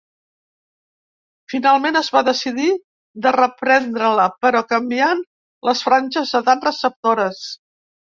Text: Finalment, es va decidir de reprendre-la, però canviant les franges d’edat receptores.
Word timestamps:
Finalment, 1.51 1.97
es 1.99 2.07
va 2.15 2.23
decidir 2.29 2.69
de 3.25 3.33
reprendre-la, 3.35 4.25
però 4.47 4.63
canviant 4.71 5.21
les 5.69 5.85
franges 5.89 6.33
d’edat 6.37 6.67
receptores. 6.69 7.43